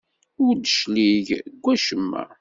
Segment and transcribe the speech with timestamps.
[0.45, 2.23] Ur d-yeclig deg wacemma.